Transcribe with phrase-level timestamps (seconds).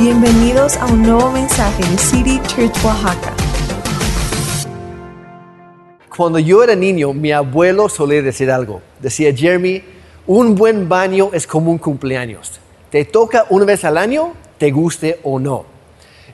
[0.00, 3.34] Bienvenidos a un nuevo mensaje de City Church Oaxaca.
[6.16, 8.80] Cuando yo era niño, mi abuelo solía decir algo.
[8.98, 9.82] Decía, Jeremy,
[10.26, 12.60] un buen baño es como un cumpleaños.
[12.88, 15.66] Te toca una vez al año, te guste o no.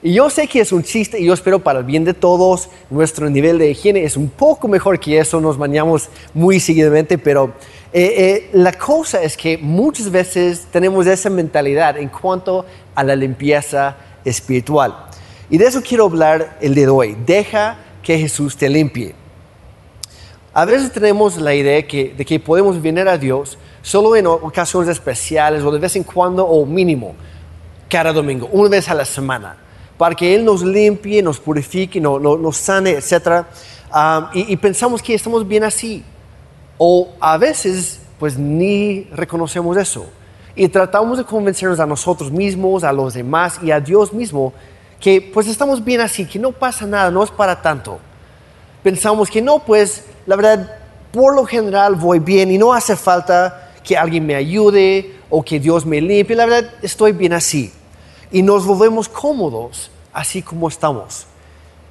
[0.01, 2.69] Y yo sé que es un chiste y yo espero para el bien de todos,
[2.89, 7.55] nuestro nivel de higiene es un poco mejor que eso, nos bañamos muy seguidamente, pero
[7.93, 12.64] eh, eh, la cosa es que muchas veces tenemos esa mentalidad en cuanto
[12.95, 14.95] a la limpieza espiritual.
[15.48, 17.16] Y de eso quiero hablar el día de hoy.
[17.25, 19.14] Deja que Jesús te limpie.
[20.52, 25.62] A veces tenemos la idea de que podemos venir a Dios solo en ocasiones especiales
[25.62, 27.14] o de vez en cuando o mínimo,
[27.89, 29.59] cada domingo, una vez a la semana
[29.97, 33.45] para que Él nos limpie, nos purifique, nos, nos sane, etc.
[34.34, 36.05] y, pensamos que estamos bien así.
[36.79, 40.07] O a veces, pues ni reconocemos eso.
[40.55, 44.53] Y tratamos de convencernos a nosotros mismos, a los demás y a Dios mismo
[45.01, 47.98] que pues estamos bien así, que no pasa nada, no es para tanto.
[48.83, 50.78] Pensamos que no, pues la verdad,
[51.12, 55.61] por lo general voy bien y no hace falta que alguien me ayude o que
[55.61, 57.72] Dios me limpie, la verdad estoy bien así
[58.31, 61.27] y nos volvemos cómodos así como estamos.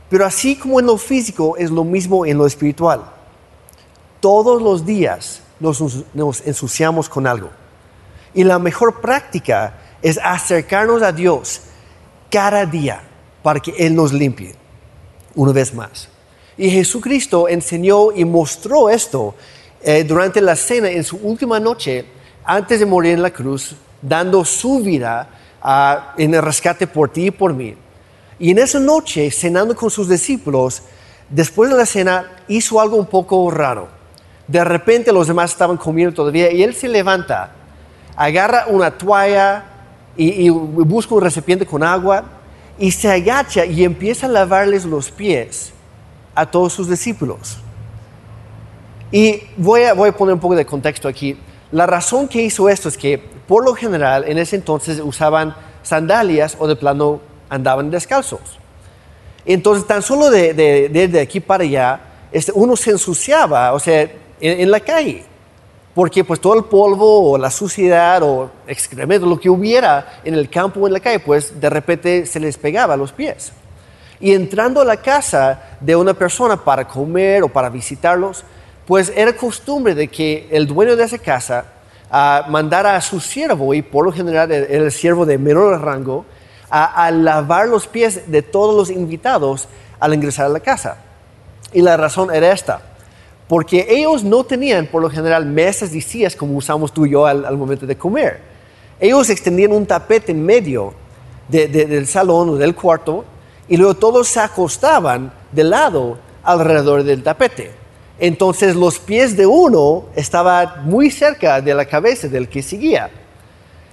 [0.09, 3.01] Pero así como en lo físico es lo mismo en lo espiritual.
[4.19, 7.49] Todos los días nos, ensuciamos con algo.
[8.33, 11.61] Y la mejor práctica es acercarnos a Dios
[12.29, 13.01] cada día
[13.41, 14.55] para que Él nos limpie
[15.35, 16.09] una vez más.
[16.57, 19.35] Y Jesucristo enseñó y mostró esto
[19.81, 22.05] eh, durante la cena en su última noche
[22.43, 25.29] antes de morir en la cruz, dando su vida
[26.17, 27.75] en el rescate por ti y por mí.
[28.37, 30.83] Y en esa noche, cenando con sus discípulos,
[31.29, 33.94] después de la cena hizo algo un poco raro.
[34.47, 37.51] De repente los demás estaban comiendo todavía y él se levanta,
[38.15, 39.63] agarra una toalla
[40.15, 42.23] y, busca un recipiente con agua
[42.77, 45.73] y se agacha y empieza a lavarles los pies
[46.33, 47.57] a todos sus discípulos.
[49.11, 51.37] Y voy a, poner un poco de contexto aquí.
[51.71, 56.55] La razón que hizo esto es que por lo general en ese entonces usaban sandalias
[56.59, 58.59] o de plano andaban descalzos.
[59.45, 61.99] Entonces, tan solo de, aquí para allá,
[62.31, 64.09] este, uno se ensuciaba, o sea,
[64.39, 65.23] en, la calle,
[65.93, 70.49] porque pues todo el polvo o la suciedad o excremento, lo que hubiera en el
[70.49, 73.51] campo o en la calle, pues de repente se les pegaba a los pies.
[74.19, 78.43] Y entrando a la casa de una persona para comer o para visitarlos,
[78.85, 81.65] pues era costumbre de que el dueño de esa casa
[82.09, 86.25] ah, mandara a su siervo, y por lo general era el siervo de menor rango,
[86.69, 89.67] a, lavar los pies de todos los invitados
[89.99, 90.97] al ingresar a la casa.
[91.71, 92.81] Y la razón era esta,
[93.47, 97.25] porque ellos no tenían por lo general mesas y sillas como usamos tú y yo
[97.25, 98.41] al, momento de comer.
[98.99, 100.93] Ellos extendían un tapete en medio
[101.47, 103.23] del salón o del cuarto
[103.67, 107.71] y luego todos se acostaban de lado alrededor del tapete.
[108.17, 113.11] Entonces los pies de uno estaban muy cerca de la cabeza del que seguía.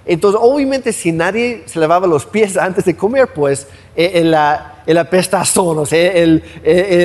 [0.04, 4.36] Entonces, obviamente, si nadie se lavaba los pies antes de comer, pues eh, el,
[4.84, 6.42] el apestazón, o sea, el,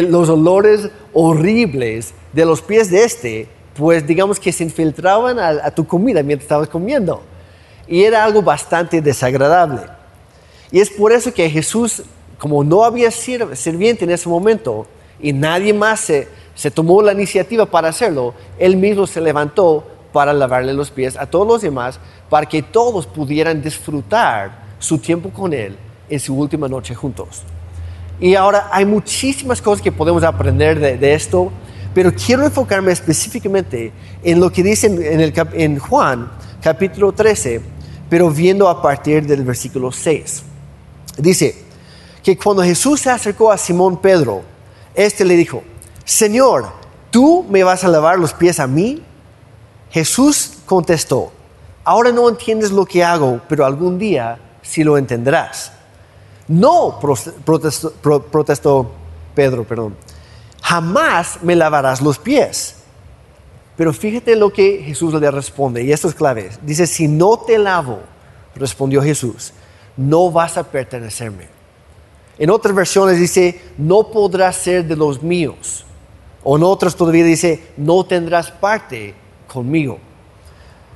[0.09, 0.89] los olores
[1.19, 6.45] horribles de los pies de este, pues digamos que se infiltraban a, tu comida mientras
[6.45, 7.23] estabas comiendo.
[7.87, 9.81] Y era algo bastante desagradable.
[10.71, 12.03] Y es por eso que Jesús,
[12.37, 14.85] como no había sirviente en ese momento
[15.19, 20.73] y nadie más se, tomó la iniciativa para hacerlo, él mismo se levantó para lavarle
[20.73, 25.75] los pies a todos los demás para que todos pudieran disfrutar su tiempo con Él
[26.09, 27.41] en su última noche juntos.
[28.19, 31.51] Y ahora hay muchísimas cosas que podemos aprender de, esto,
[31.93, 33.91] pero quiero enfocarme específicamente
[34.23, 37.61] en lo que dice en, el, en Juan capítulo 13,
[38.09, 40.43] pero viendo a partir del versículo 6.
[41.17, 41.63] Dice
[42.23, 44.41] que cuando Jesús se acercó a Simón Pedro,
[44.95, 45.63] este le dijo,
[46.03, 46.67] Señor,
[47.11, 49.03] ¿tú me vas a lavar los pies a mí?
[49.91, 51.31] Jesús contestó,
[51.83, 55.71] ahora no entiendes lo que hago, pero algún día sí lo entenderás.
[56.47, 58.91] No, protestó,
[59.35, 59.95] Pedro, perdón,
[60.61, 62.75] jamás me lavarás los pies.
[63.75, 66.49] Pero fíjate lo que Jesús le responde, y esto es clave.
[66.63, 67.99] Dice, si no te lavo,
[68.55, 69.53] respondió Jesús,
[69.95, 71.47] no vas a pertenecerme.
[72.39, 75.85] En otras versiones dice, no podrás ser de los míos.
[76.43, 79.13] O en otras todavía dice, no tendrás parte
[79.47, 79.99] conmigo.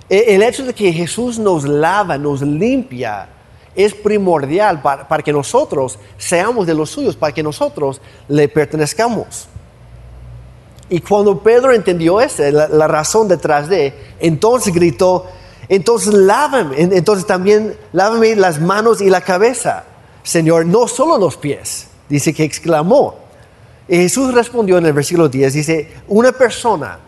[0.09, 3.27] E, el hecho de que Jesús nos lava, nos limpia,
[3.75, 9.47] es primordial para, que nosotros seamos de los suyos, para que nosotros le pertenezcamos.
[10.89, 15.25] Y cuando Pedro entendió eso, la, razón detrás de, entonces gritó,
[15.69, 19.85] Entonces lávame, entonces también lávame las manos y la cabeza,
[20.23, 21.87] Señor, no solo los pies.
[22.09, 23.15] Dice que exclamó.
[23.87, 26.99] Y Jesús respondió en el versículo 10, dice, una persona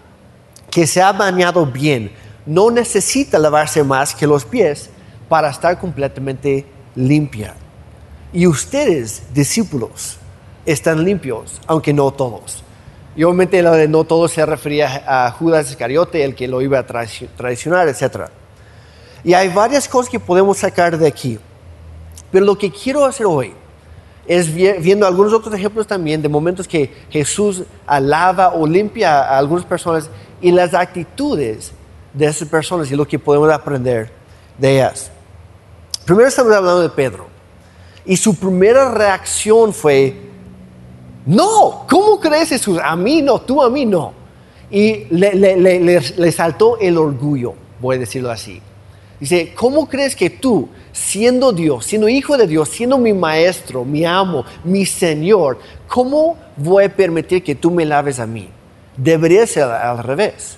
[0.71, 2.11] que se ha bañado bien
[2.45, 4.89] no necesita lavarse más que los pies
[5.33, 6.63] para estar completamente
[6.93, 7.55] limpia.
[8.31, 10.17] Y ustedes, discípulos,
[10.63, 12.63] están limpios, aunque no todos.
[13.15, 16.77] Y obviamente lo de no todos se refería a Judas Iscariote, el que lo iba
[16.77, 18.27] a traicionar, etc.
[19.23, 21.39] Y hay varias cosas que podemos sacar de aquí.
[22.31, 23.55] Pero lo que quiero hacer hoy
[24.27, 29.65] es viendo algunos otros ejemplos también de momentos que Jesús alaba o limpia a algunas
[29.65, 31.71] personas y las actitudes
[32.13, 34.11] de esas personas y lo que podemos aprender
[34.59, 35.09] de ellas.
[36.05, 37.27] Primero estamos hablando de Pedro.
[38.05, 40.13] Y su primera reacción fue,
[41.25, 42.77] no, ¿cómo crees Jesús?
[42.83, 44.13] A mí no, tú a mí no.
[44.69, 48.61] Y le, saltó el orgullo, voy a decirlo así.
[49.19, 54.03] Dice, ¿cómo crees que tú, siendo Dios, siendo hijo de Dios, siendo mi maestro, mi
[54.03, 58.49] amo, mi Señor, cómo voy a permitir que tú me laves a mí?
[58.97, 60.57] Debería ser al revés.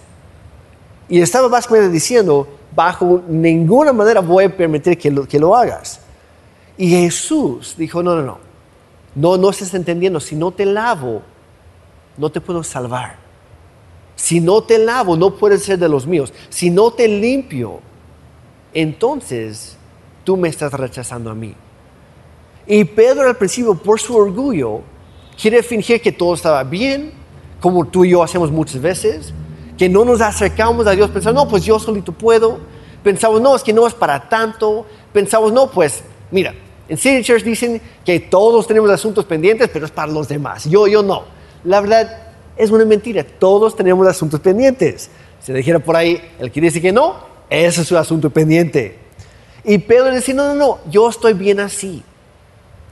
[1.07, 6.01] Y estaba básicamente diciendo, bajo ninguna manera voy a permitir que lo, que lo hagas.
[6.77, 8.37] Y Jesús dijo, no, no, no,
[9.15, 11.21] no, no estás entendiendo, si no te lavo,
[12.17, 13.15] no te puedo salvar.
[14.15, 16.33] Si no te lavo, no puedes ser de los míos.
[16.49, 17.79] Si no te limpio,
[18.73, 19.77] entonces
[20.23, 21.53] tú me estás rechazando a mí.
[22.67, 24.81] Y Pedro al principio, por su orgullo,
[25.39, 27.13] quiere fingir que todo estaba bien,
[27.59, 29.33] como tú y yo hacemos muchas veces,
[29.77, 32.59] que no nos acercamos a Dios pensando, no, pues yo solito puedo.
[33.03, 34.85] Pensamos, no, es que no es para tanto.
[35.13, 36.53] Pensamos, no, pues mira,
[36.87, 40.65] en City Church dicen que todos tenemos asuntos pendientes, pero es para los demás.
[40.65, 41.23] Yo, yo no.
[41.63, 42.25] La verdad
[42.55, 43.23] es una mentira.
[43.23, 45.09] Todos tenemos asuntos pendientes.
[45.41, 47.15] Si dijera por ahí, el que dice que no,
[47.49, 48.97] ese es su asunto pendiente.
[49.63, 52.03] Y Pedro dice, no, no, no, yo estoy bien así.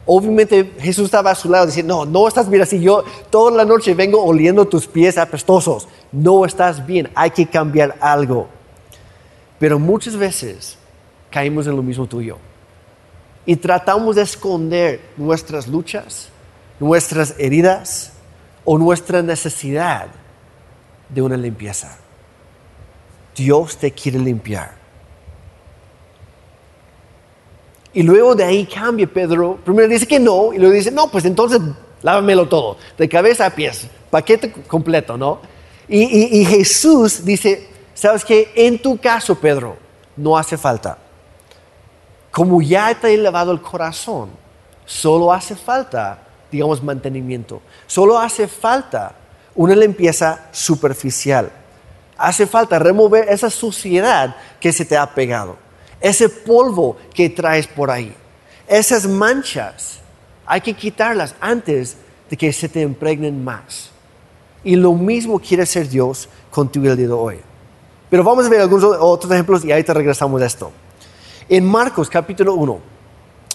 [0.05, 2.79] Obviamente Jesús estaba a su lado diciendo, no, no estás bien así.
[2.79, 5.87] Yo toda la noche vengo oliendo tus pies apestosos.
[6.11, 8.49] No estás bien, hay que cambiar algo.
[9.59, 10.77] Pero muchas veces
[11.29, 12.37] caímos en lo mismo tuyo.
[13.45, 16.29] Y tratamos de esconder nuestras luchas,
[16.79, 18.11] nuestras heridas
[18.65, 20.07] o nuestra necesidad
[21.09, 21.97] de una limpieza.
[23.35, 24.82] Dios te quiere limpiar.
[27.93, 29.59] Y luego de ahí cambia Pedro.
[29.63, 31.61] Primero dice que no, y luego dice, no, pues entonces
[32.01, 35.39] lávamelo todo, de cabeza a pies, paquete completo, ¿no?
[35.87, 38.51] Y, Jesús dice, ¿sabes qué?
[38.55, 39.77] En tu caso, Pedro,
[40.15, 40.97] no hace falta.
[42.31, 44.29] Como ya te he lavado el corazón,
[44.85, 46.19] solo hace falta,
[46.51, 47.61] digamos, mantenimiento.
[47.85, 49.13] Solo hace falta
[49.55, 51.51] una limpieza superficial.
[52.17, 55.57] Hace falta remover esa suciedad que se te ha pegado
[56.03, 58.13] ese polvo que traes por ahí,
[58.67, 59.99] esas manchas,
[60.45, 61.95] hay que quitarlas antes
[62.29, 63.89] de que se te impregnen más.
[64.65, 67.39] Y lo mismo quiere hacer Dios contigo el día de hoy.
[68.09, 70.71] Pero vamos a ver algunos otros ejemplos y ahí te regresamos a esto.
[71.47, 72.79] En Marcos capítulo 1,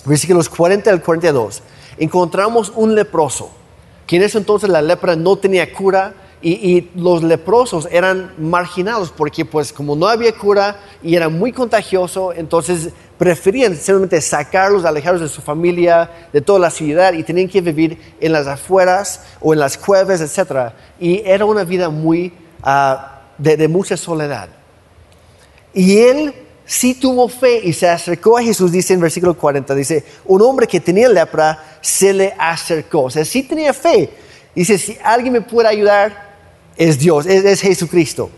[0.06, 1.62] versículos 40 al 42,
[1.98, 3.50] encontramos un leproso,
[4.06, 9.44] que en ese entonces la lepra no tenía cura y, los leprosos eran marginados porque
[9.44, 15.28] pues como no había cura y era muy contagioso, entonces preferían simplemente sacarlos, alejarlos de
[15.28, 19.58] su familia, de toda la ciudad y tenían que vivir en las afueras o en
[19.58, 20.72] las cuevas, etc.
[21.00, 22.32] Y era una vida muy
[22.62, 24.48] ah, de, de mucha soledad.
[25.74, 26.34] Y él
[26.64, 30.66] sí tuvo fe y se acercó a Jesús, dice en versículo 40, dice, un hombre
[30.66, 34.10] que tenía lepra se le acercó, o sea, sí tenía fe.
[34.54, 36.27] Dice, si alguien me puede ayudar,
[36.78, 38.30] es Dios, es, Jesucristo.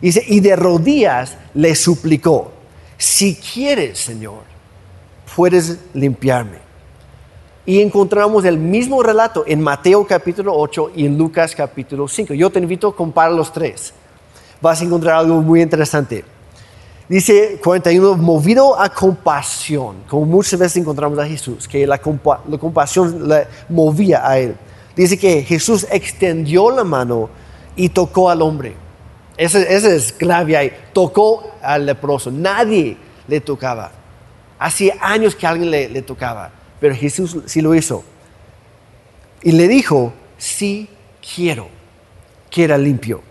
[0.00, 2.50] Dice, y de rodillas le suplicó,
[2.96, 4.42] si quieres, Señor,
[5.36, 6.64] puedes limpiarme.
[7.66, 12.34] Y encontramos el mismo relato en Mateo capítulo 8 y en Lucas capítulo 5.
[12.34, 13.94] Yo te invito a comparar los tres.
[14.60, 16.24] Vas a encontrar algo muy interesante.
[17.08, 22.00] Dice 41, movido a compasión, como muchas veces encontramos a Jesús, que la,
[22.48, 24.56] la compasión le movía a él.
[24.96, 27.28] Dice que Jesús extendió la mano
[27.76, 28.74] y tocó al hombre.
[29.36, 30.72] Ese, es clave ahí.
[30.92, 32.30] Tocó al leproso.
[32.30, 33.90] Nadie le tocaba.
[34.58, 36.50] Hacía años que alguien le, tocaba,
[36.80, 38.04] pero Jesús sí lo hizo.
[39.42, 40.88] Y le dijo, sí
[41.34, 41.68] quiero,
[42.50, 43.22] que era limpio.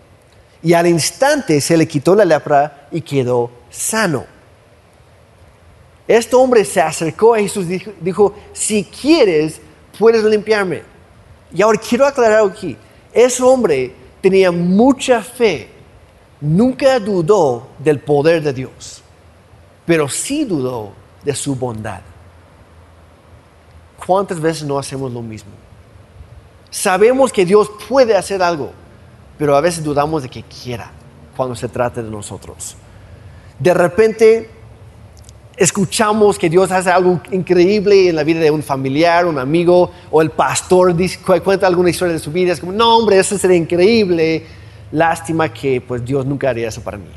[0.62, 4.26] Y al instante se le quitó la lepra y quedó sano.
[6.06, 9.60] Este hombre se acercó a Jesús y dijo, si quieres,
[9.98, 10.82] puedes limpiarme.
[11.52, 12.76] Y ahora quiero aclarar aquí,
[13.12, 15.68] ese hombre tenía mucha fe,
[16.40, 19.02] nunca dudó del poder de Dios.
[19.84, 22.00] pero sí dudó de su bondad.
[24.06, 25.50] ¿Cuántas veces no hacemos lo mismo?
[26.70, 28.72] Sabemos que Dios puede hacer algo,
[29.36, 30.90] pero a veces dudamos de que quiera
[31.36, 32.76] cuando se trata de nosotros.
[33.58, 34.50] De repente
[35.56, 40.22] escuchamos que Dios hace algo increíble en la vida de un familiar, un amigo, o
[40.22, 40.94] el pastor
[41.42, 44.44] cuenta alguna historia de su vida, es como, no hombre, eso sería increíble,
[44.92, 47.10] lástima que pues Dios nunca haría eso para mí.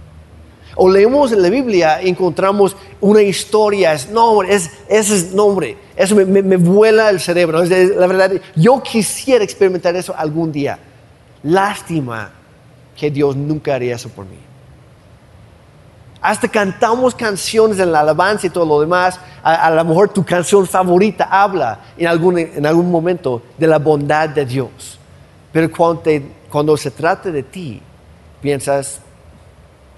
[0.80, 5.34] O leemos en la Biblia encontramos una historia, es, no, es, ese es
[5.96, 7.64] eso me, vuela el cerebro.
[7.64, 10.78] la verdad, yo quisiera experimentar eso algún día.
[11.42, 12.32] Lástima
[12.96, 14.38] que Dios nunca haría eso por mí.
[16.28, 19.18] Hasta cantamos canciones en la alabanza y todo lo demás.
[19.42, 24.28] A, lo mejor tu canción favorita habla en algún, en algún momento de la bondad
[24.28, 25.00] de Dios.
[25.54, 26.04] Pero cuando,
[26.50, 27.82] cuando se trata de ti,
[28.42, 29.00] piensas,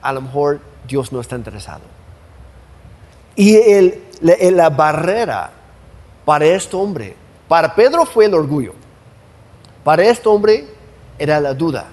[0.04, 1.82] a lo mejor Dios no está interesado.
[3.36, 3.58] Y
[4.22, 5.50] la, barrera
[6.26, 7.16] para este hombre,
[7.48, 8.76] para Pedro fue el orgullo,
[9.84, 10.68] para este hombre
[11.18, 11.88] era la duda.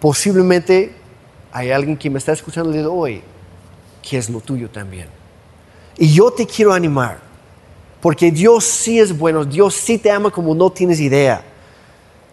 [0.00, 1.01] Posiblemente
[1.52, 3.22] hay alguien que me está escuchando de hoy
[4.02, 5.06] que es lo tuyo también.
[5.96, 7.18] Y yo te quiero animar,
[8.00, 11.44] porque Dios sí es bueno, Dios sí te ama como no tienes idea.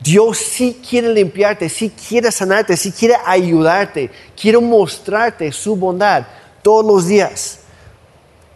[0.01, 4.09] Dios sí quiere limpiarte, sí quiere sanarte, sí quiere ayudarte,
[4.39, 6.25] quiere mostrarte su bondad
[6.63, 7.59] todos los días.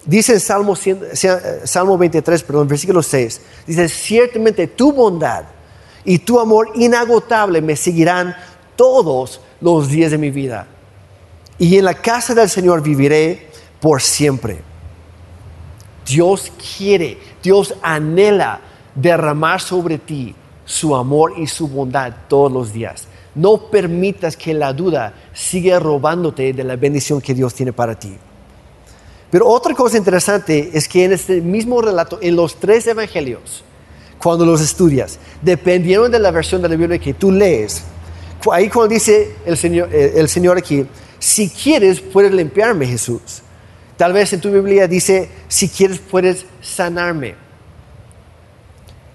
[0.06, 0.76] Dice en Salmo,
[1.66, 5.44] Salmo 23, perdón, versículo 6, dice, ciertamente tu bondad
[6.04, 8.36] y tu amor inagotable me seguirán
[8.76, 10.68] todos los días de mi vida.
[11.58, 13.48] Y en la casa del Señor viviré
[13.80, 14.62] por siempre.
[16.06, 18.60] Dios quiere, Dios anhela
[18.96, 23.08] derramar sobre ti su amor y su bondad todos los días.
[23.36, 28.16] No permitas que la duda siga robándote de la bendición que Dios tiene para ti.
[29.32, 33.64] Pero otra cosa interesante es que en este mismo relato, en los tres evangelios,
[34.22, 37.84] cuando los estudias, dependiendo de la versión de la Biblia que tú lees,
[38.52, 40.86] ahí cuando dice el Señor, eh, el Señor aquí,
[41.20, 43.42] si quieres puedes limpiarme Jesús.
[43.96, 47.36] Tal vez en tu Biblia dice, si quieres puedes sanarme.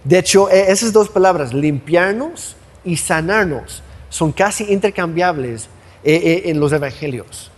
[0.05, 5.69] De hecho, e, esas dos palabras, limpiarnos y sanarnos, son casi intercambiables
[6.03, 7.51] e, e, en los evangelios.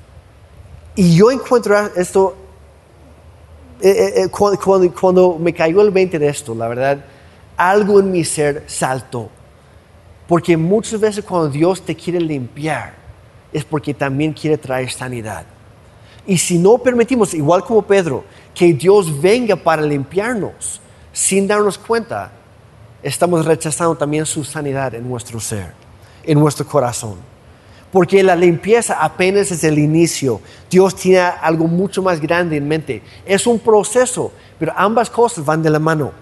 [0.97, 2.37] Y yo encuentro esto,
[4.33, 7.05] cuando, cuando, me cayó el 20 de esto, la verdad,
[7.57, 9.31] algo en mi ser saltó.
[10.31, 12.95] Porque muchas veces cuando Dios te quiere limpiar,
[13.53, 15.45] es porque también quiere traer sanidad.
[16.25, 18.23] Y si no permitimos, igual como Pedro,
[18.55, 20.81] que Dios venga para limpiarnos,
[21.13, 22.31] sin darnos cuenta,
[23.03, 25.73] estamos rechazando también su sanidad en nuestro ser,
[26.23, 27.17] en nuestro corazón.
[27.91, 30.41] Porque la limpieza apenas es el inicio.
[30.71, 33.03] Dios tiene algo mucho más grande en mente.
[33.27, 36.13] Es un proceso, pero ambas cosas van de la mano.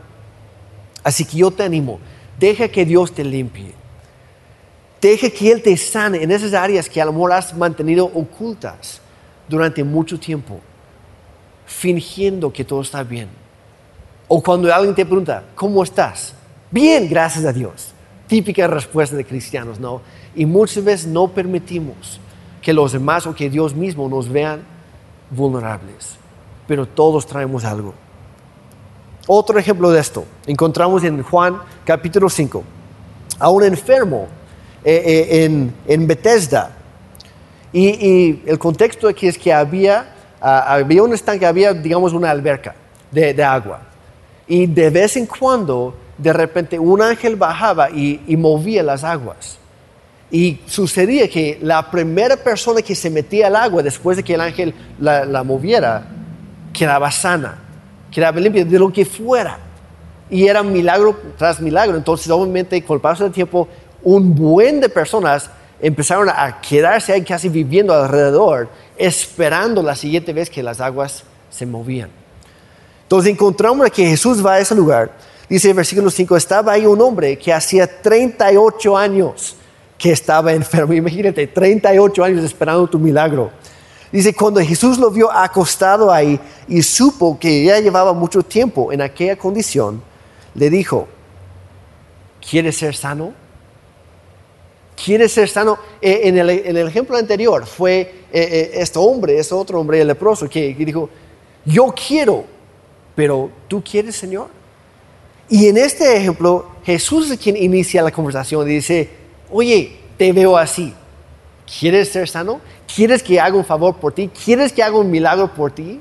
[1.05, 2.01] Así que yo te animo,
[2.41, 3.77] deja que Dios te limpie.
[5.01, 9.01] Deja que Él te sane en esas áreas que a lo has mantenido ocultas
[9.49, 10.61] durante mucho tiempo,
[11.67, 13.29] fingiendo que todo está bien.
[14.27, 16.35] O cuando alguien te pregunta, ¿cómo estás?
[16.71, 17.93] Bien, gracias a Dios.
[18.27, 20.03] Típica respuesta de cristianos, ¿no?
[20.35, 22.21] Y muchas veces no permitimos
[22.61, 24.63] que los demás o que Dios mismo nos vean
[25.31, 26.17] vulnerables.
[26.67, 27.95] Pero todos traemos algo.
[29.27, 32.65] Otro ejemplo de esto encontramos en Juan capítulo 5
[33.39, 34.27] a un enfermo
[34.85, 36.71] eh, eh, en, Bethesda.
[37.73, 42.75] Y, el contexto aquí es que había, ah, había un estanque, había, digamos, una alberca
[43.11, 43.83] de, agua.
[44.47, 49.59] Y de vez en cuando de repente un ángel bajaba y, movía las aguas.
[50.31, 54.41] Y sucedía que la primera persona que se metía al agua después de que el
[54.41, 56.07] ángel la, moviera,
[56.73, 57.59] quedaba sana,
[58.11, 59.59] quedaba limpia de lo que fuera.
[60.31, 61.97] Y era milagro tras milagro.
[61.97, 63.67] Entonces, obviamente, con el paso del tiempo,
[64.03, 65.51] un buen de personas
[65.81, 71.67] empezaron a quedarse ahí casi viviendo alrededor, esperando la siguiente vez que las aguas se
[71.67, 72.11] movían.
[73.03, 75.11] Entonces encontramos que Jesús va a ese lugar
[75.49, 79.57] Dice el versículo 5, estaba ahí un hombre que hacía 38 años
[79.97, 80.93] que estaba enfermo.
[80.95, 83.51] Imagínate, 38 años esperando tu milagro.
[84.13, 89.01] Dice, cuando Jesús lo vio acostado ahí y supo que ya llevaba mucho tiempo en
[89.01, 90.03] aquella condición,
[90.55, 91.09] le dijo,
[92.49, 93.33] ¿quieres ser sano?
[95.05, 95.79] ¿Quieres ser sano?
[96.01, 100.49] Eh, en, el, ejemplo anterior fue eh, eh, este hombre, este otro hombre, el leproso,
[100.49, 101.09] que dijo,
[101.65, 102.45] yo quiero,
[103.15, 104.49] pero ¿tú quieres, Señor?
[105.49, 109.09] Y en este ejemplo, Jesús es quien inicia la conversación y dice,
[109.51, 110.93] oye, te veo así.
[111.79, 112.61] ¿Quieres ser sano?
[112.93, 114.31] ¿Quieres que haga un favor por ti?
[114.45, 116.01] ¿Quieres que haga un milagro por ti?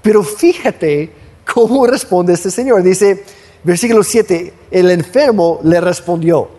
[0.00, 1.10] Pero fíjate
[1.52, 2.82] cómo responde este Señor.
[2.82, 3.24] Dice,
[3.62, 6.57] versículo 7, el enfermo le respondió,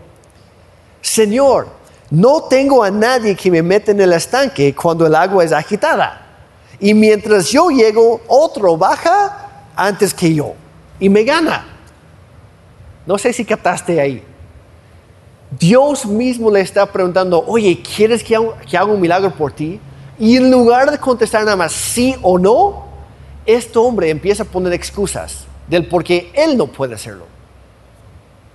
[1.02, 1.68] Señor,
[2.10, 6.26] no tengo a nadie que me meta en el estanque cuando el agua es agitada.
[6.80, 10.54] Y mientras yo llego, otro baja antes que yo
[11.00, 11.66] y me gana.
[13.06, 14.24] No sé si captaste ahí.
[15.58, 19.80] Dios mismo le está preguntando, oye, ¿quieres que haga, un milagro por ti?
[20.20, 22.86] Y en lugar de contestar nada más sí o no,
[23.46, 27.26] este hombre empieza a poner excusas del por qué él no puede hacerlo.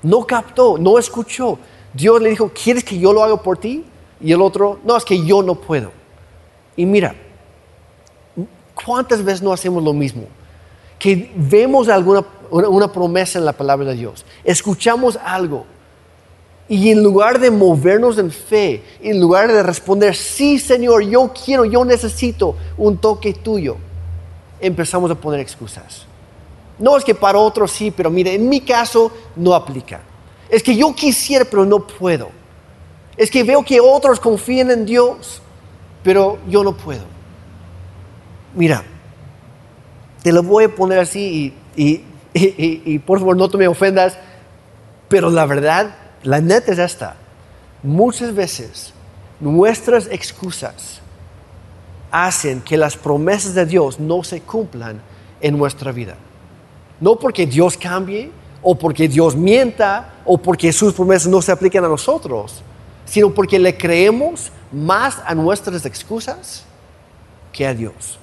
[0.02, 1.58] No captó, no escuchó.
[1.94, 3.84] Dios le dijo, ¿quieres que yo lo haga por ti?
[4.20, 5.90] Y el otro, no, es que yo no puedo.
[6.76, 7.14] Y mira,
[8.84, 10.24] ¿cuántas veces no hacemos lo mismo?
[10.98, 15.64] Que vemos alguna una promesa en la palabra de Dios, escuchamos algo
[16.68, 21.64] y en lugar de movernos en fe, en lugar de responder, sí Señor, yo quiero,
[21.64, 23.76] yo necesito un toque tuyo,
[24.60, 26.06] empezamos a poner excusas.
[26.78, 30.00] No es que para otros sí, pero mire, en mi caso no aplica.
[30.48, 32.30] Es que yo quisiera, pero no puedo.
[33.16, 35.40] Es que veo que otros confían en Dios,
[36.02, 37.04] pero yo no puedo.
[38.54, 38.84] Mira,
[40.22, 44.16] te lo voy a poner así y, por favor no te me ofendas,
[45.08, 47.16] pero la verdad la neta es esta.
[47.82, 48.92] Muchas veces
[49.38, 51.00] nuestras excusas
[52.10, 55.00] hacen que las promesas de Dios no se cumplan
[55.40, 56.16] en nuestra vida.
[57.00, 58.30] No porque Dios cambie
[58.64, 62.62] o porque Dios mienta o porque sus promesas no se apliquen a nosotros,
[63.04, 66.64] sino porque le creemos más a nuestras excusas
[67.52, 68.18] que a Dios.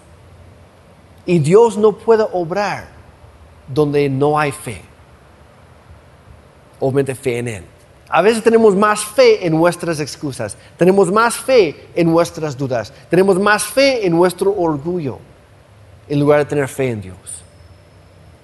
[1.26, 2.90] Y Dios no puede obrar
[3.68, 4.82] donde no hay fe.
[6.80, 7.64] Obviamente fe en Él.
[8.10, 13.40] A veces tenemos más fe en nuestras excusas, tenemos más fe en nuestras dudas, tenemos
[13.40, 15.20] más fe en nuestro orgullo
[16.10, 17.44] en lugar de tener fe en Dios.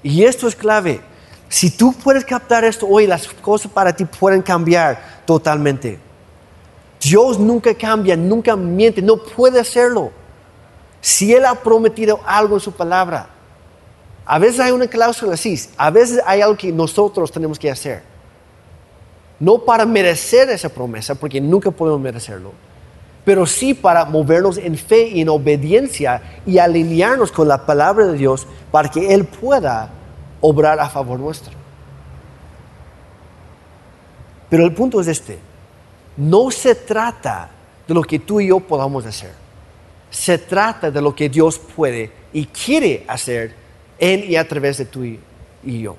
[0.04, 1.02] Y esto es clave.
[1.50, 6.00] Si tú puedes captar esto hoy, las cosas para ti pueden cambiar totalmente.
[7.02, 10.12] Dios nunca cambia, nunca miente, no puede hacerlo.
[11.00, 13.30] Si Él ha prometido algo en su palabra,
[14.26, 18.18] a veces hay una cláusula así, a veces hay algo que nosotros tenemos que hacer
[19.40, 22.52] no para merecer esa promesa, porque nunca podemos merecerlo,
[23.24, 28.18] pero sí para movernos en fe y en obediencia y alinearnos con la palabra de
[28.18, 29.90] Dios para que Él pueda
[30.42, 31.54] obrar a favor nuestro.
[34.50, 35.40] Pero el punto es este,
[36.16, 37.50] no se trata
[37.88, 39.34] de lo que tú y yo podamos hacer,
[40.10, 43.54] se trata de lo que Dios puede y quiere hacer
[44.00, 45.20] en y a través de tú y
[45.64, 45.96] yo.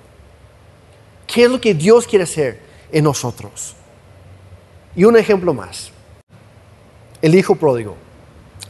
[1.26, 2.68] ¿Qué es lo que Dios quiere hacer?
[2.92, 3.74] en nosotros.
[4.94, 5.90] Y un ejemplo más.
[7.20, 7.96] El hijo pródigo.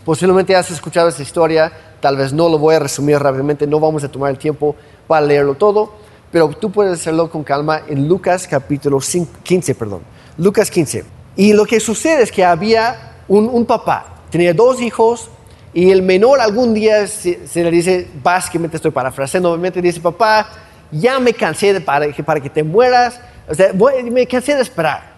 [0.04, 4.04] Posiblemente has escuchado esta historia, tal vez no lo voy a resumir rápidamente, no vamos
[4.04, 5.92] a tomar el tiempo para leerlo todo,
[6.30, 8.98] pero tú puedes hacerlo con calma en Lucas capítulo
[9.42, 10.00] 15, perdón.
[10.36, 11.04] Lucas 15.
[11.36, 15.30] Y lo que sucede es que había un, papá, tenía dos hijos,
[15.74, 20.48] y el menor algún día se, le dice, básicamente estoy parafraseando, obviamente dice, papá,
[20.90, 23.72] ya me cansé de para, para que te mueras, o sea,
[24.10, 25.12] me cansé de esperar.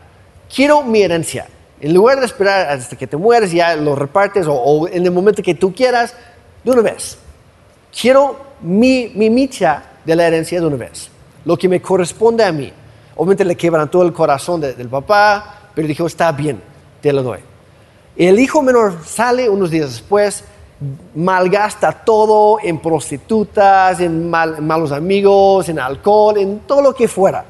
[0.54, 1.46] Quiero mi herencia.
[1.80, 5.42] En lugar de esperar hasta que te mueres, ya lo repartes o, en el momento
[5.42, 6.14] que tú quieras,
[6.62, 7.18] de una vez.
[7.98, 11.10] Quiero mi, mi micha de la herencia de una vez.
[11.44, 12.72] Lo que me corresponde a mí.
[13.16, 16.60] Obviamente le quebrantó el corazón del papá, pero dijo, está bien,
[17.00, 17.40] te lo doy.
[18.16, 20.44] El hijo menor sale unos días después,
[21.14, 27.44] malgasta todo en prostitutas, en malos amigos, en alcohol, en todo lo que fuera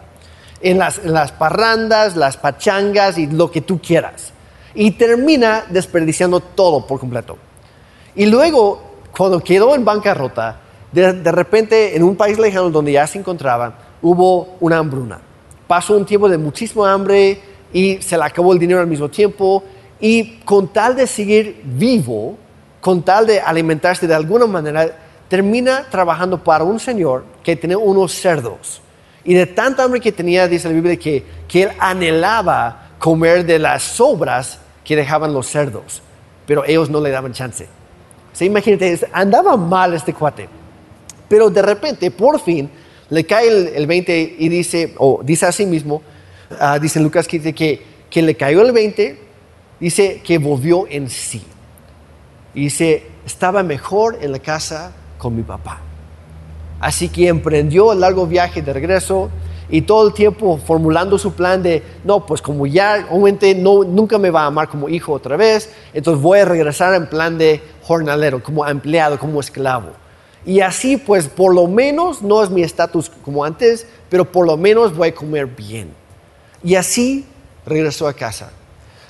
[0.60, 4.32] en las, parrandas, las pachangas y lo que tú quieras.
[4.74, 7.38] Y termina desperdiciando todo por completo.
[8.14, 10.60] Y luego, cuando quedó en bancarrota,
[10.92, 15.20] de, repente en un país lejano donde ya se encontraba, hubo una hambruna.
[15.66, 17.40] Pasó un tiempo de muchísimo hambre
[17.72, 19.62] y se le acabó el dinero al mismo tiempo.
[20.00, 22.36] Y con tal de seguir vivo,
[22.80, 24.90] con tal de alimentarse de alguna manera,
[25.28, 28.82] termina trabajando para un señor que tiene unos cerdos.
[29.22, 33.58] Y de tanta hambre que tenía, dice la Biblia, que, que él anhelaba comer de
[33.58, 36.02] las sobras que dejaban los cerdos,
[36.46, 37.68] pero ellos no le daban chance.
[38.32, 40.48] Se imagínate, andaba mal este cuate.
[41.28, 42.70] Pero de repente, por fin,
[43.08, 46.02] le cae el, 20 y dice, o dice a sí mismo,
[46.50, 49.18] uh, dice Lucas que, que, que le cayó el 20,
[49.78, 51.42] dice que volvió en sí.
[52.54, 55.80] Y dice, estaba mejor en la casa con mi papá.
[56.80, 59.30] Así que emprendió el largo viaje de regreso
[59.70, 64.18] y todo el tiempo formulando su plan de, no, pues como ya obviamente no, nunca
[64.18, 67.62] me va a amar como hijo otra vez, entonces voy a regresar en plan de
[67.82, 69.90] jornalero, como empleado, como esclavo.
[70.44, 74.56] Y así pues por lo menos no es mi estatus como antes, pero por lo
[74.56, 75.94] menos voy a comer bien.
[76.62, 77.26] Y así
[77.64, 78.50] regresó a casa.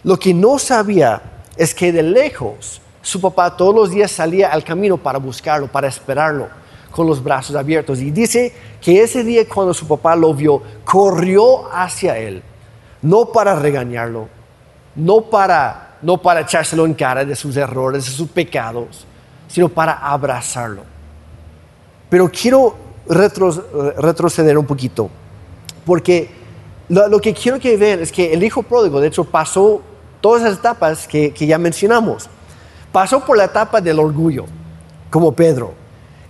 [0.03, 1.23] Lo que no sabía
[1.57, 5.89] es que de lejos su papá todos los días salía al camino para buscarlo, para
[5.89, 8.01] esperarlo con los brazos abiertos.
[8.01, 12.43] Y dice que ese día cuando su papá lo vio, corrió hacia él,
[13.03, 14.29] no para regañarlo,
[14.95, 19.07] no para, no para echárselo en cara de sus errores, de sus pecados,
[19.49, 20.83] sino para abrazarlo.
[22.09, 22.77] Pero quiero
[23.07, 25.11] retroceder un poquito,
[25.85, 26.31] porque
[26.89, 29.81] lo, que quiero que vean es que el hijo pródigo, de hecho, pasó
[30.21, 32.29] todas las etapas que, que ya mencionamos.
[32.93, 34.47] Pasó por la etapa del orgullo,
[35.09, 35.80] como Pedro.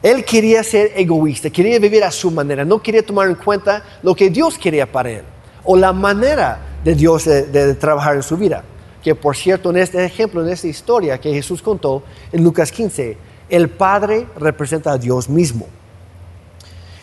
[0.02, 4.14] Él quería ser egoísta, quería vivir a su manera, no quería tomar en cuenta lo
[4.14, 5.24] que Dios quería para él
[5.64, 8.64] o la manera de Dios de, trabajar en su vida.
[9.02, 13.16] Que por cierto, en este ejemplo, en esta historia que Jesús contó en Lucas 15,
[13.48, 15.66] el Padre representa a Dios mismo.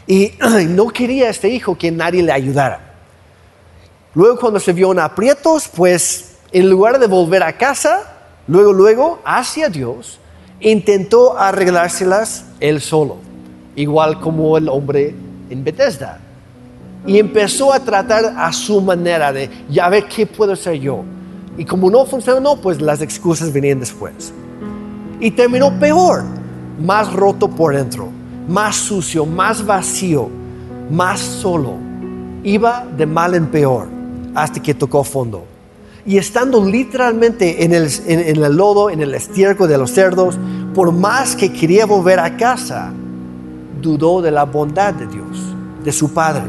[0.07, 0.33] Y
[0.69, 2.95] no quería este hijo que nadie le ayudara.
[4.15, 9.21] Luego cuando se vio en aprietos, pues en lugar de volver a casa, luego, luego,
[9.23, 10.19] hacia Dios,
[10.59, 13.17] intentó arreglárselas él solo,
[13.75, 15.15] igual como el hombre
[15.49, 16.19] en Bethesda.
[17.05, 21.03] Y empezó a tratar a su manera de, ya ver qué puedo hacer yo.
[21.57, 24.33] Y como no funcionó, pues las excusas venían después.
[25.19, 26.23] Y terminó peor,
[26.79, 28.09] más roto por dentro,
[28.47, 30.29] más sucio, más vacío,
[30.91, 31.75] más solo.
[32.43, 33.87] Iba de mal en peor
[34.35, 35.45] hasta que tocó fondo.
[36.07, 40.39] Y estando literalmente en el, lodo, en el estiércol de los cerdos,
[40.73, 42.93] por más que quería volver a casa,
[43.81, 46.45] dudó de la bondad de Dios, de su Padre.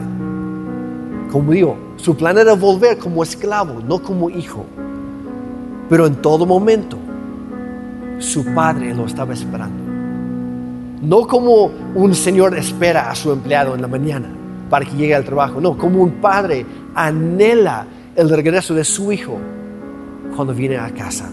[1.33, 4.65] Como digo, su plan era volver como esclavo, no como hijo.
[5.89, 6.97] Pero en todo momento,
[8.21, 9.83] su Padre lo estaba esperando.
[11.03, 14.29] No como un señor espera a su empleado en la mañana
[14.71, 17.87] para que llegue al trabajo, no, como un padre anhela
[18.19, 19.39] el regreso de su hijo
[20.35, 21.31] cuando viene a casa.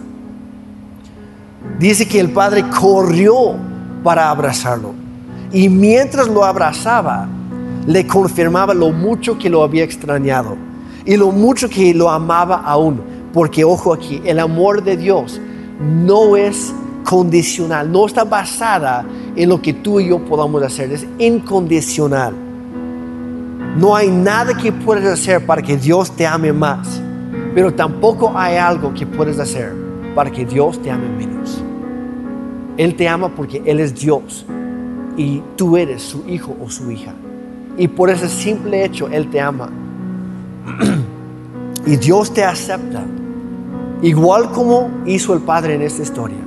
[1.79, 3.55] Dice que el padre corrió
[4.03, 4.93] para abrazarlo
[5.51, 7.27] y mientras lo abrazaba,
[7.87, 10.55] le confirmaba lo mucho que lo había extrañado
[11.05, 13.01] y lo mucho que lo amaba aún.
[13.33, 15.41] Porque ojo aquí, el amor de Dios
[15.81, 16.71] no es
[17.03, 19.03] condicional, no está basada
[19.35, 22.44] en lo que tú y yo podamos hacer, es incondicional.
[23.77, 27.01] No hay nada que puedas hacer para que Dios te ame más,
[27.53, 29.73] pero tampoco hay algo que puedes hacer
[30.15, 31.61] para que Dios te ame menos.
[32.77, 34.45] Él te ama porque Él es Dios
[35.17, 37.13] y tú eres su hijo o su hija.
[37.77, 39.69] Y por ese simple hecho Él te ama.
[41.85, 43.03] y Dios te acepta,
[44.01, 46.39] igual como hizo el Padre en esta historia.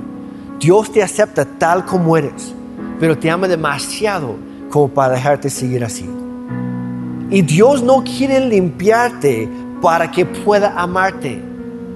[0.59, 2.55] Dios te acepta tal como eres,
[2.99, 4.35] pero te ama demasiado
[4.71, 6.09] como para dejarte seguir así.
[7.31, 9.47] Y Dios no quiere limpiarte
[9.81, 11.41] para que pueda amarte.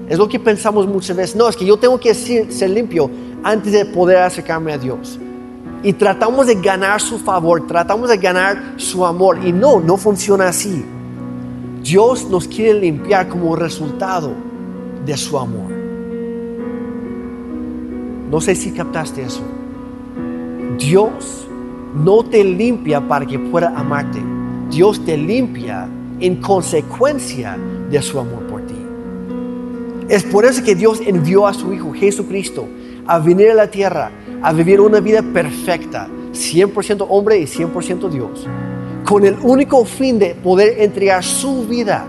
[0.08, 1.36] Es lo que pensamos muchas veces.
[1.36, 3.10] No, es que yo tengo que ser, limpio
[3.42, 5.18] antes de poder acercarme a Dios.
[5.82, 9.38] Y tratamos de ganar su favor, tratamos de ganar su amor.
[9.44, 10.84] Y no, no funciona así.
[11.82, 14.32] Dios nos quiere limpiar como resultado
[15.04, 15.70] de su amor.
[18.30, 19.42] No sé si captaste eso.
[20.78, 21.46] Dios
[21.94, 24.33] no te limpia para que pueda amarte.
[24.74, 27.56] Dios te limpia en consecuencia
[27.88, 28.74] de su amor por ti.
[30.08, 32.66] Es por eso que Dios envió a su Hijo Jesucristo
[33.06, 34.10] a venir a la tierra,
[34.42, 38.48] a vivir una vida perfecta, 100% hombre y 100% Dios,
[39.04, 42.04] con el único fin de poder entregar su vida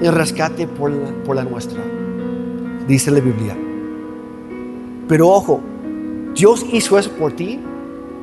[0.00, 1.80] en rescate por la, por la nuestra,
[2.88, 3.56] dice la Biblia.
[5.06, 5.60] Pero ojo,
[6.34, 7.60] Dios hizo eso por ti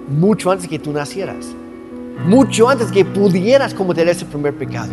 [0.10, 1.56] mucho antes que tú nacieras
[2.26, 4.92] mucho antes que pudieras cometer ese primer pecado,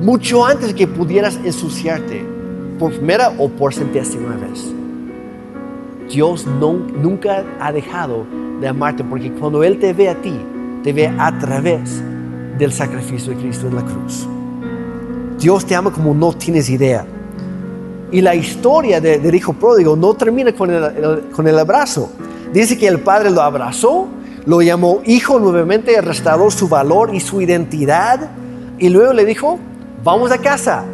[0.00, 2.24] mucho antes que pudieras ensuciarte
[2.78, 4.72] por primera o por centésima vez.
[6.10, 8.24] Dios nunca ha dejado
[8.60, 10.34] de amarte porque cuando Él te ve a ti,
[10.82, 12.02] te ve a través
[12.58, 14.26] del sacrificio de Cristo en la cruz.
[15.38, 17.04] Dios te ama como no tienes idea.
[18.10, 22.10] Y la historia del hijo pródigo no termina con el abrazo.
[22.52, 24.06] Dice que el padre lo abrazó
[24.46, 28.30] lo llamó hijo nuevamente, restauró su valor y su identidad
[28.78, 29.58] y luego le dijo,
[30.04, 30.84] vamos a casa,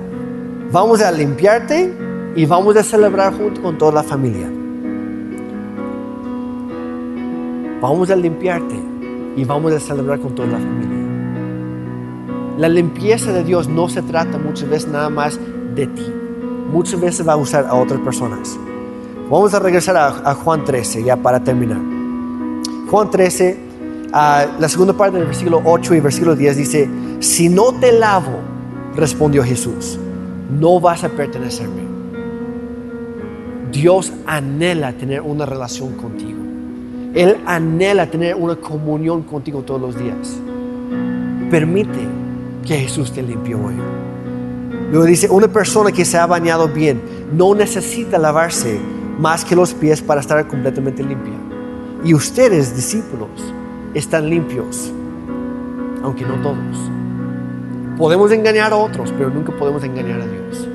[0.73, 1.95] vamos a limpiarte
[2.35, 4.51] y vamos a celebrar junto con toda la familia.
[7.81, 8.77] Vamos a limpiarte
[9.37, 10.99] y vamos a celebrar con toda la familia.
[12.57, 15.38] La limpieza de Dios no se trata muchas veces nada más
[15.75, 16.07] de ti.
[16.71, 18.59] Muchas veces va a usar a otras personas.
[19.29, 21.91] Vamos a regresar a, Juan 13 ya para terminar.
[22.90, 23.59] Juan 13,
[24.12, 26.90] la segunda parte del versículo 8 y versículo 10 dice,
[27.21, 28.40] si no te lavo,
[28.95, 29.99] respondió Jesús,
[30.61, 31.83] no vas a pertenecerme.
[33.71, 36.38] Dios anhela tener una relación contigo.
[37.14, 40.37] Él anhela tener una comunión contigo todos los días.
[41.51, 41.99] Permite
[42.66, 43.75] que Jesús te limpie hoy.
[44.90, 47.01] Luego dice, una persona que se ha bañado bien
[47.35, 48.79] no necesita lavarse
[49.18, 51.33] más que los pies para estar completamente limpia.
[52.05, 53.31] Y ustedes, discípulos,
[53.95, 54.93] están limpios,
[56.03, 56.91] aunque no todos.
[57.97, 60.69] Podemos engañar a otros, pero nunca podemos engañar a Dios.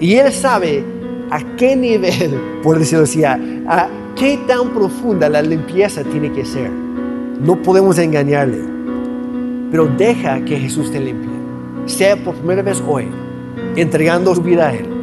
[0.00, 0.82] Y Él sabe
[1.30, 3.38] a qué nivel, por decirlo así, a,
[4.16, 6.70] qué tan profunda la limpieza tiene que ser.
[6.70, 8.64] No podemos engañarle,
[9.70, 11.28] pero deja que Jesús te limpie.
[11.84, 13.08] Sea por primera vez hoy,
[13.76, 14.93] entregando su vida a Él.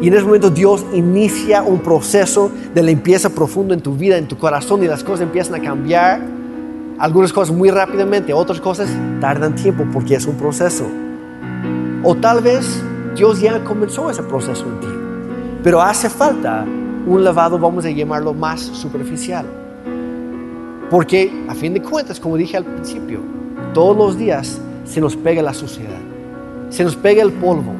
[0.00, 4.28] Y en ese momento Dios inicia un proceso de limpieza profundo en tu vida, en
[4.28, 6.20] tu corazón, y las cosas empiezan a cambiar.
[6.98, 8.88] Algunas cosas muy rápidamente, otras cosas
[9.20, 10.86] tardan tiempo porque es un proceso.
[12.02, 12.82] O tal vez
[13.14, 14.86] Dios ya comenzó ese proceso en ti.
[15.62, 16.64] Pero hace falta
[17.06, 19.46] un lavado, vamos a llamarlo más superficial.
[20.90, 23.20] Porque a fin de cuentas, como dije al principio,
[23.72, 26.00] todos los días se nos pega la suciedad,
[26.70, 27.72] se nos pega el polvo.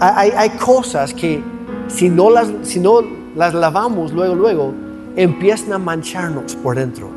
[0.00, 1.42] Hay, cosas que
[1.88, 3.00] si no, las, si no
[3.34, 4.74] las lavamos luego, luego,
[5.16, 7.08] empiezan a mancharnos por dentro.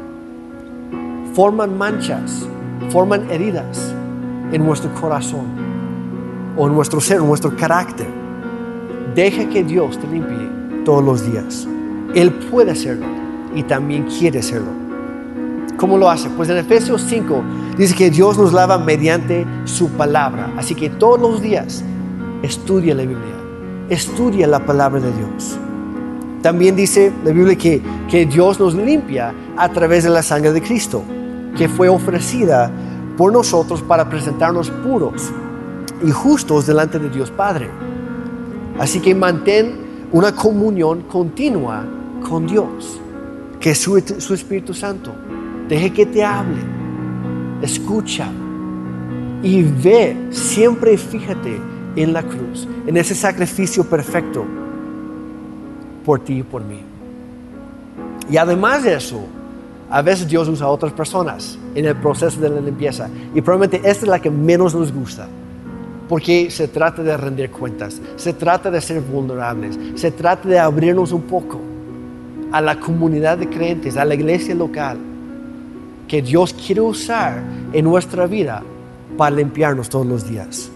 [1.34, 2.48] Forman manchas,
[2.90, 3.94] forman heridas
[4.52, 5.46] en nuestro corazón
[6.58, 8.08] o en nuestro ser, en nuestro carácter.
[9.16, 10.50] Deja que Dios te limpie
[10.86, 11.68] todos los días.
[12.16, 13.06] Él puede hacerlo
[13.54, 14.70] y también quiere hacerlo.
[15.78, 16.30] ¿Cómo lo hace?
[16.30, 17.42] Pues en Efesios 5
[17.78, 20.52] dice que Dios nos lava mediante su palabra.
[20.58, 21.84] Así que todos los días
[22.44, 23.36] estudia la Biblia,
[23.90, 25.58] estudia la palabra de Dios.
[26.42, 30.62] También dice la Biblia que, que Dios nos limpia a través de la sangre de
[30.62, 31.04] Cristo,
[31.58, 32.72] que fue ofrecida
[33.18, 35.32] por nosotros para presentarnos puros
[36.02, 37.70] y justos delante de Dios Padre.
[38.80, 41.86] Así que mantén una comunión continua
[42.28, 43.00] con Dios,
[43.60, 45.14] que es su, Espíritu Santo.
[45.68, 46.62] Deje que te hable,
[47.62, 48.32] escucha
[49.44, 54.46] y ve, siempre fíjate en la cruz, en ese sacrificio perfecto
[56.06, 56.82] por ti y por mí.
[58.30, 59.26] Y además de eso,
[59.90, 63.10] a veces Dios usa a otras personas en el proceso de la limpieza.
[63.34, 65.28] Y probablemente esta es la que menos nos gusta
[66.10, 71.12] porque se trata de rendir cuentas, se trata de ser vulnerables, se trata de abrirnos
[71.12, 71.60] un poco
[72.52, 74.98] a la comunidad de creyentes, a la iglesia local,
[76.08, 78.64] que Dios quiere usar en nuestra vida
[79.18, 80.72] para limpiarnos todos los días.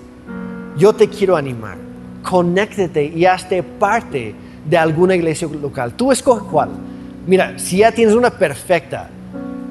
[0.78, 1.78] Yo te quiero animar,
[2.24, 4.34] conéctate y hazte parte
[4.68, 5.94] de alguna iglesia local.
[5.94, 6.70] Tú escoge cuál.
[7.28, 9.10] Mira, si ya tienes una perfecta,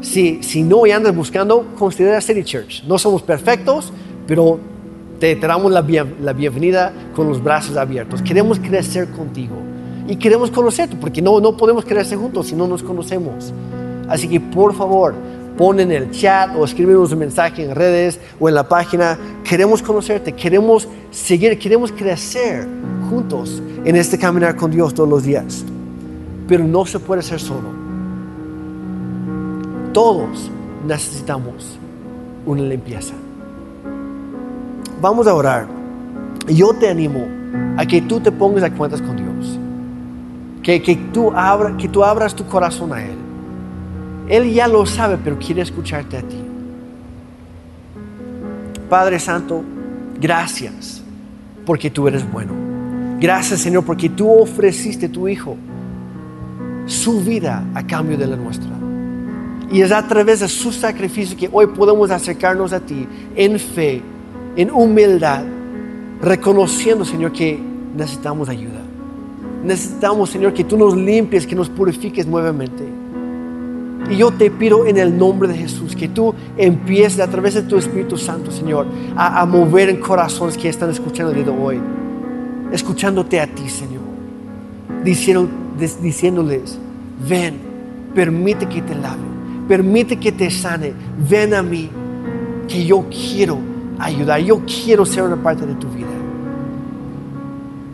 [0.01, 2.85] si, si no y andas buscando, considera City Church.
[2.85, 3.93] No somos perfectos,
[4.27, 4.59] pero
[5.19, 5.85] te, damos la,
[6.21, 8.23] la, bienvenida con los brazos abiertos.
[8.23, 9.57] Queremos crecer contigo
[10.09, 13.53] y queremos conocerte, porque no, no podemos crecer juntos si no nos conocemos.
[14.09, 15.15] Así que por favor,
[15.63, 19.17] pon en el chat o escríbenos un mensaje en redes o en la página.
[19.45, 22.67] Queremos conocerte, queremos seguir, queremos crecer
[23.09, 25.65] juntos en este caminar con Dios todos los días.
[26.49, 27.69] Pero no se puede ser solo.
[29.93, 30.51] Todos
[30.85, 31.79] necesitamos
[32.45, 33.15] una limpieza
[35.03, 35.67] vamos a orar.
[36.47, 37.27] Yo te animo
[37.77, 39.59] a que tú te pongas a cuentas con Dios.
[40.63, 43.19] Que, que, tú abra, que tú abras tu corazón a Él.
[44.33, 46.39] Él ya lo sabe, pero quiere escucharte a ti.
[48.89, 49.63] Padre Santo,
[50.19, 51.03] gracias
[51.67, 52.55] porque tú eres bueno.
[53.21, 55.55] Gracias Señor porque tú ofreciste tu Hijo,
[56.87, 58.71] su vida a cambio de la nuestra.
[59.71, 64.01] Y es a través de su sacrificio que hoy podemos acercarnos a ti en fe
[64.57, 65.45] en humildad,
[66.23, 67.61] reconociendo, Señor, que
[67.95, 68.81] necesitamos ayuda.
[69.63, 73.02] Necesitamos, Señor, que tú nos limpies, que nos purifiques nuevamente.
[74.13, 77.63] Y yo te pido en el nombre de Jesús que tú empieces a través de
[77.63, 81.81] tu Espíritu Santo, Señor, a, mover en corazones que están escuchando el día de hoy,
[82.73, 84.03] escuchándote a ti, Señor,
[85.03, 86.79] diciéndoles,
[87.27, 87.55] ven,
[88.15, 89.23] permite que te lave,
[89.67, 90.93] permite que te sane,
[91.27, 91.89] ven a mí,
[92.69, 93.57] que yo quiero
[93.99, 94.41] ayudar.
[94.41, 96.07] Yo quiero ser una parte de tu vida.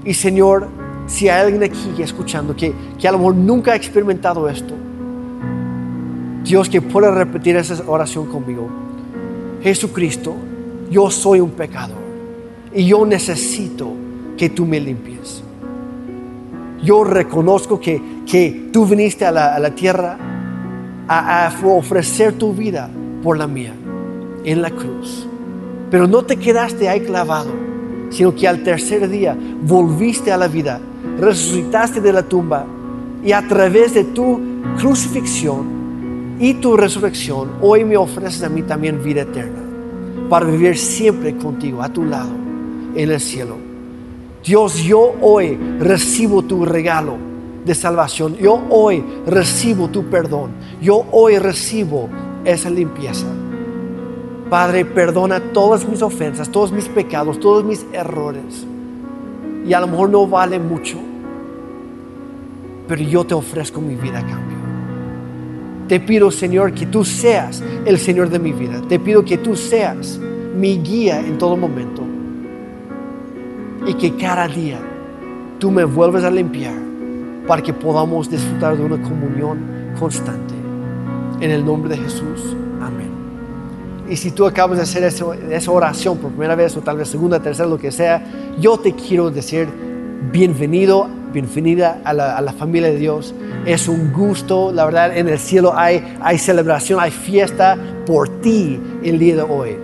[0.05, 0.67] Y Señor,
[1.07, 4.75] si hay alguien aquí escuchando que, que a lo mejor nunca ha experimentado esto,
[6.49, 8.67] Dios que pueda repetir esa oración conmigo.
[9.63, 10.35] Jesucristo,
[10.91, 11.99] yo soy un pecador
[12.75, 13.93] y yo necesito
[14.35, 15.43] que tú me limpies.
[16.83, 20.17] Yo reconozco que, que tú viniste a la, a la tierra
[21.07, 22.89] a, a ofrecer tu vida
[23.23, 23.75] por la mía
[24.43, 25.29] en la cruz.
[25.91, 27.53] Pero no te quedaste ahí clavado,
[28.09, 30.81] sino que al tercer día volviste a la vida,
[31.19, 32.65] resucitaste de la tumba
[33.23, 34.41] y a través de tu
[34.79, 35.88] crucifixión
[36.39, 39.63] y tu resurrección, hoy me ofreces a mí también vida eterna
[40.29, 42.31] para vivir siempre contigo, a tu lado,
[42.95, 43.57] en el cielo.
[44.45, 47.17] Dios, yo hoy recibo tu regalo
[47.65, 48.37] de salvación.
[48.37, 50.53] Yo hoy recibo tu perdón.
[50.81, 52.09] Yo hoy recibo
[52.45, 53.27] esa limpieza.
[54.49, 58.67] Padre, perdona todas mis ofensas, todos mis pecados, todos mis errores.
[59.67, 60.97] Y a lo mejor no vale mucho,
[62.87, 64.58] pero yo te ofrezco mi vida a cambio.
[65.89, 68.83] Te pido, Señor, que tú seas el Señor de mi vida.
[68.89, 70.21] Te pido que tú seas
[70.55, 72.03] mi guía en todo momento.
[73.87, 74.79] Y que cada día
[75.59, 76.75] tú me vuelves a limpiar
[77.47, 80.55] para que podamos disfrutar de una comunión constante.
[81.41, 82.55] En el nombre de Jesús.
[82.83, 83.09] Amén.
[84.11, 87.41] Y si tú acabas de hacer esa oración por primera vez o tal vez segunda,
[87.41, 89.69] tercera, lo que sea, yo te quiero decir
[90.33, 91.09] bienvenido,
[91.41, 93.33] bienvenida a la, familia de Dios.
[93.65, 98.81] Es un gusto, la verdad, en el cielo hay, hay celebración, hay fiesta por ti
[99.05, 99.77] el día de hoy.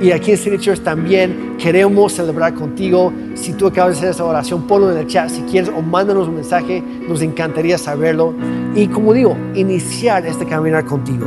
[0.00, 3.12] Y aquí en City Church también queremos celebrar contigo.
[3.34, 6.28] Si tú acabas de hacer esa oración, ponlo en el chat si quieres o mándanos
[6.28, 6.82] un mensaje.
[7.08, 8.34] Nos encantaría saberlo.
[8.74, 11.26] Y como digo, iniciar este caminar contigo.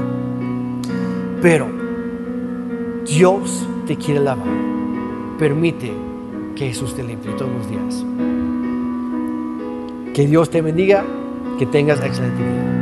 [1.42, 1.68] Pero
[3.06, 4.48] Dios te quiere lavar.
[5.40, 5.92] Permite
[6.56, 8.06] que Jesús te limpie todos los días.
[10.14, 11.06] Que Dios te bendiga.
[11.58, 12.81] Que tengas excelente día.